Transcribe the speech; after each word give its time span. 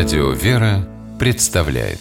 Радио 0.00 0.30
«Вера» 0.30 0.88
представляет 1.18 1.98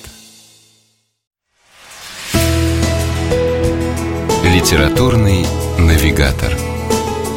Литературный 4.41 5.45
навигатор 5.77 6.55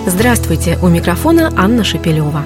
Здравствуйте! 0.07 0.79
У 0.81 0.87
микрофона 0.87 1.53
Анна 1.57 1.83
Шепелева. 1.83 2.45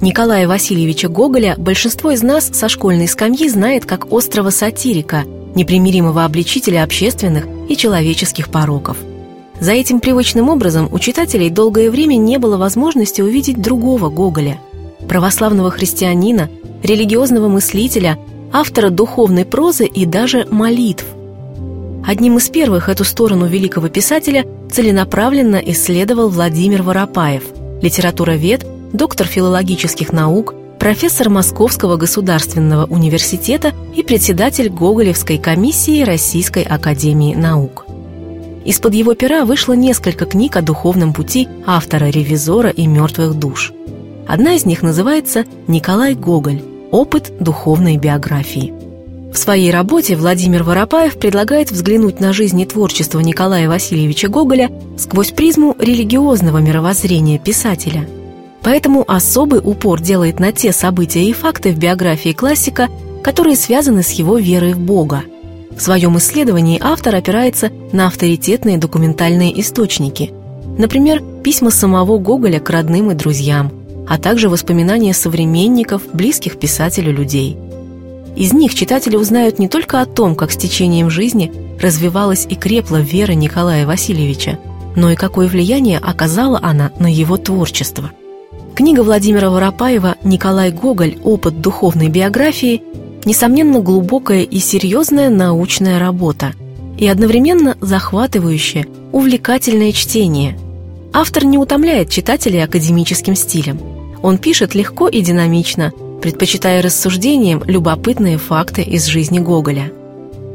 Николая 0.00 0.48
Васильевича 0.48 1.08
Гоголя 1.08 1.54
большинство 1.56 2.10
из 2.10 2.24
нас 2.24 2.48
со 2.52 2.68
школьной 2.68 3.06
скамьи 3.06 3.48
знает 3.48 3.86
как 3.86 4.12
острого 4.12 4.50
сатирика, 4.50 5.26
непримиримого 5.54 6.24
обличителя 6.24 6.82
общественных 6.82 7.44
и 7.68 7.76
человеческих 7.76 8.48
пороков. 8.48 8.96
За 9.60 9.72
этим 9.72 10.00
привычным 10.00 10.48
образом 10.48 10.88
у 10.90 10.98
читателей 10.98 11.50
долгое 11.50 11.90
время 11.90 12.16
не 12.16 12.38
было 12.38 12.56
возможности 12.56 13.20
увидеть 13.20 13.60
другого 13.60 14.08
Гоголя– 14.08 14.58
православного 15.08 15.70
христианина, 15.70 16.48
религиозного 16.82 17.48
мыслителя, 17.48 18.18
автора 18.52 18.90
духовной 18.90 19.44
прозы 19.44 19.86
и 19.86 20.06
даже 20.06 20.46
молитв. 20.50 21.04
Одним 22.06 22.38
из 22.38 22.48
первых 22.48 22.88
эту 22.88 23.04
сторону 23.04 23.46
великого 23.46 23.88
писателя 23.88 24.46
целенаправленно 24.70 25.56
исследовал 25.56 26.28
Владимир 26.28 26.82
Воропаев, 26.82 27.42
литературовед– 27.82 28.64
доктор 28.92 29.26
филологических 29.26 30.12
наук, 30.12 30.54
профессор 30.78 31.28
Московского 31.28 31.96
государственного 31.96 32.86
университета 32.86 33.72
и 33.94 34.02
председатель 34.02 34.68
Гоголевской 34.68 35.38
комиссии 35.38 36.04
Российской 36.04 36.62
академии 36.62 37.34
наук. 37.34 37.87
Из-под 38.68 38.92
его 38.92 39.14
пера 39.14 39.46
вышло 39.46 39.72
несколько 39.72 40.26
книг 40.26 40.56
о 40.56 40.60
духовном 40.60 41.14
пути 41.14 41.48
автора-ревизора 41.64 42.68
и 42.68 42.86
мертвых 42.86 43.32
душ. 43.34 43.72
Одна 44.26 44.56
из 44.56 44.66
них 44.66 44.82
называется 44.82 45.46
«Николай 45.66 46.14
Гоголь. 46.14 46.60
Опыт 46.90 47.32
духовной 47.40 47.96
биографии». 47.96 48.74
В 49.32 49.38
своей 49.38 49.70
работе 49.70 50.16
Владимир 50.16 50.64
Воропаев 50.64 51.18
предлагает 51.18 51.70
взглянуть 51.70 52.20
на 52.20 52.34
жизнь 52.34 52.60
и 52.60 52.66
творчество 52.66 53.20
Николая 53.20 53.68
Васильевича 53.68 54.28
Гоголя 54.28 54.70
сквозь 54.98 55.30
призму 55.30 55.74
религиозного 55.78 56.58
мировоззрения 56.58 57.38
писателя– 57.38 58.06
Поэтому 58.60 59.04
особый 59.08 59.60
упор 59.64 60.00
делает 60.00 60.40
на 60.40 60.52
те 60.52 60.72
события 60.72 61.24
и 61.24 61.32
факты 61.32 61.72
в 61.72 61.78
биографии 61.78 62.32
классика, 62.32 62.88
которые 63.22 63.56
связаны 63.56 64.02
с 64.02 64.10
его 64.10 64.36
верой 64.36 64.74
в 64.74 64.78
Бога. 64.80 65.22
В 65.78 65.80
своем 65.80 66.18
исследовании 66.18 66.80
автор 66.82 67.14
опирается 67.14 67.70
на 67.92 68.08
авторитетные 68.08 68.78
документальные 68.78 69.60
источники, 69.60 70.32
например, 70.76 71.22
письма 71.44 71.70
самого 71.70 72.18
Гоголя 72.18 72.58
к 72.58 72.68
родным 72.68 73.12
и 73.12 73.14
друзьям, 73.14 73.70
а 74.08 74.18
также 74.18 74.48
воспоминания 74.48 75.14
современников, 75.14 76.02
близких 76.12 76.58
писателю 76.58 77.12
людей. 77.12 77.56
Из 78.34 78.52
них 78.52 78.74
читатели 78.74 79.14
узнают 79.14 79.60
не 79.60 79.68
только 79.68 80.00
о 80.00 80.06
том, 80.06 80.34
как 80.34 80.50
с 80.50 80.56
течением 80.56 81.10
жизни 81.10 81.52
развивалась 81.80 82.44
и 82.50 82.56
крепла 82.56 82.96
вера 82.96 83.32
Николая 83.32 83.86
Васильевича, 83.86 84.58
но 84.96 85.12
и 85.12 85.14
какое 85.14 85.46
влияние 85.46 85.98
оказала 85.98 86.58
она 86.60 86.90
на 86.98 87.06
его 87.06 87.36
творчество– 87.36 88.10
Книга 88.78 89.00
Владимира 89.00 89.50
Воропаева 89.50 90.14
«Николай 90.22 90.70
Гоголь. 90.70 91.18
Опыт 91.24 91.60
духовной 91.60 92.08
биографии» 92.08 92.84
несомненно 93.28 93.80
глубокая 93.80 94.42
и 94.42 94.58
серьезная 94.58 95.28
научная 95.28 95.98
работа 95.98 96.54
и 96.96 97.06
одновременно 97.06 97.76
захватывающее, 97.78 98.86
увлекательное 99.12 99.92
чтение. 99.92 100.58
Автор 101.12 101.44
не 101.44 101.58
утомляет 101.58 102.08
читателей 102.08 102.64
академическим 102.64 103.36
стилем. 103.36 103.80
Он 104.22 104.38
пишет 104.38 104.74
легко 104.74 105.08
и 105.08 105.20
динамично, 105.20 105.92
предпочитая 106.22 106.80
рассуждениям 106.80 107.62
любопытные 107.66 108.38
факты 108.38 108.80
из 108.80 109.04
жизни 109.04 109.40
Гоголя. 109.40 109.92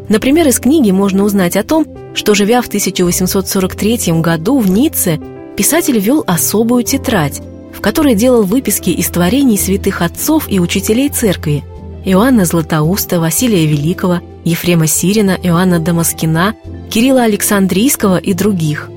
Например, 0.10 0.48
из 0.48 0.60
книги 0.60 0.90
можно 0.90 1.26
узнать 1.26 1.56
о 1.56 1.64
том, 1.64 1.86
что, 2.16 2.34
живя 2.34 2.64
в 2.64 2.68
1843 2.68 4.20
году 4.20 4.58
в 4.58 4.68
Ницце, 4.72 5.20
писатель 5.56 6.00
вел 6.00 6.24
особую 6.26 6.84
тетрадь, 6.84 7.40
в 7.72 7.82
которой 7.82 8.16
делал 8.16 8.42
выписки 8.42 8.90
из 8.90 9.10
творений 9.10 9.60
святых 9.60 10.02
отцов 10.02 10.48
и 10.50 10.60
учителей 10.60 11.10
церкви 11.10 11.64
Иоанна 12.06 12.44
Златоуста, 12.44 13.22
Василия 13.22 13.66
Великого, 13.66 14.20
Ефрема 14.44 14.88
Сирина, 14.88 15.38
Иоанна 15.42 15.80
Дамаскина, 15.80 16.56
Кирилла 16.90 17.24
Александрийского 17.24 18.18
и 18.18 18.34
других. 18.34 18.90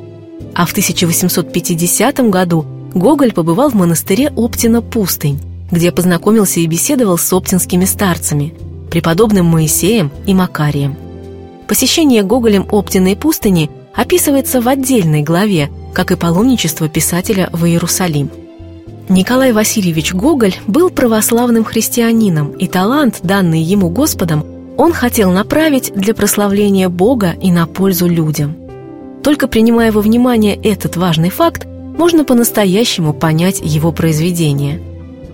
А 0.55 0.67
в 0.67 0.73
1850 0.73 2.19
году 2.31 2.67
Гоголь 2.95 3.33
побывал 3.33 3.71
в 3.71 3.75
монастыре 3.75 4.33
Оптина-Пустынь, 4.35 5.39
где 5.71 5.93
познакомился 5.93 6.59
и 6.59 6.67
беседовал 6.67 7.17
с 7.17 7.33
оптинскими 7.33 7.85
старцами, 7.85 8.55
преподобным 8.91 9.47
Моисеем 9.47 10.11
и 10.27 10.35
Макарием. 10.35 10.97
Посещение 11.69 12.25
Гоголем 12.25 12.67
Оптиной 12.71 13.15
пустыни 13.15 13.71
описывается 13.95 14.61
в 14.61 14.69
отдельной 14.69 15.23
главе, 15.23 15.71
как 15.95 16.11
и 16.11 16.17
паломничество 16.17 16.89
писателя 16.89 17.51
в 17.53 17.67
Иерусалим– 17.67 18.31
Николай 19.09 19.53
Васильевич 19.53 20.15
Гоголь 20.15 20.57
был 20.67 20.91
православным 20.91 21.65
христианином, 21.65 22.51
и 22.53 22.67
талант, 22.67 23.21
данный 23.23 23.61
ему 23.61 23.89
Господом, 23.89 24.45
он 24.77 24.93
хотел 24.93 25.31
направить 25.31 25.93
для 25.95 26.13
прославления 26.13 26.89
Бога 26.89 27.35
и 27.41 27.53
на 27.53 27.67
пользу 27.67 28.09
людям. 28.09 28.57
Только 29.23 29.47
принимая 29.47 29.93
во 29.93 30.01
внимание 30.01 30.57
этот 30.57 30.97
важный 30.97 31.31
факт, 31.31 31.67
можно 31.67 32.25
по-настоящему 32.25 33.15
понять 33.15 33.61
его 33.63 33.93
произведение. 33.93 34.81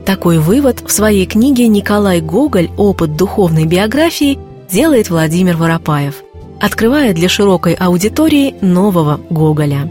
Такой 0.05 0.39
вывод 0.39 0.83
в 0.87 0.93
своей 0.93 1.25
книге 1.27 1.67
«Николай 1.67 2.21
Гоголь. 2.21 2.71
Опыт 2.77 3.17
духовной 3.17 3.65
биографии» 3.65 4.39
делает 4.71 5.09
Владимир 5.09 5.57
Воропаев, 5.57 6.23
открывая 6.61 7.15
для 7.15 7.29
широкой 7.29 7.75
аудитории 7.75 8.55
нового 8.61 9.21
Гоголя. 9.31 9.91